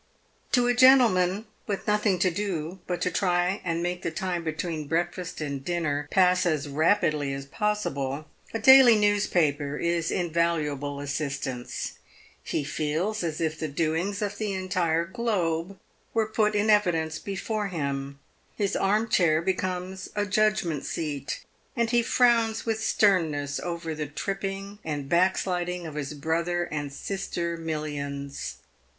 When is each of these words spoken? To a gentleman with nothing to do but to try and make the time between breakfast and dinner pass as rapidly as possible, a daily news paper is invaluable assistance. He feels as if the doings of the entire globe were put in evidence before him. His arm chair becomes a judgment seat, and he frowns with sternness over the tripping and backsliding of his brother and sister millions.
To 0.53 0.65
a 0.65 0.73
gentleman 0.73 1.45
with 1.67 1.85
nothing 1.85 2.17
to 2.17 2.31
do 2.31 2.79
but 2.87 3.03
to 3.03 3.11
try 3.11 3.61
and 3.63 3.83
make 3.83 4.01
the 4.01 4.09
time 4.09 4.43
between 4.43 4.87
breakfast 4.87 5.39
and 5.39 5.63
dinner 5.63 6.07
pass 6.09 6.43
as 6.43 6.67
rapidly 6.67 7.31
as 7.35 7.45
possible, 7.45 8.25
a 8.51 8.57
daily 8.57 8.95
news 8.95 9.27
paper 9.27 9.77
is 9.77 10.09
invaluable 10.09 10.99
assistance. 10.99 11.99
He 12.43 12.63
feels 12.63 13.23
as 13.23 13.39
if 13.39 13.59
the 13.59 13.67
doings 13.67 14.23
of 14.23 14.39
the 14.39 14.53
entire 14.53 15.05
globe 15.05 15.79
were 16.15 16.25
put 16.25 16.55
in 16.55 16.71
evidence 16.71 17.19
before 17.19 17.67
him. 17.67 18.17
His 18.55 18.75
arm 18.75 19.07
chair 19.07 19.39
becomes 19.39 20.09
a 20.15 20.25
judgment 20.25 20.83
seat, 20.83 21.45
and 21.75 21.91
he 21.91 22.01
frowns 22.01 22.65
with 22.65 22.83
sternness 22.83 23.59
over 23.59 23.93
the 23.93 24.07
tripping 24.07 24.79
and 24.83 25.07
backsliding 25.07 25.85
of 25.85 25.93
his 25.93 26.15
brother 26.15 26.63
and 26.71 26.91
sister 26.91 27.55
millions. 27.55 28.55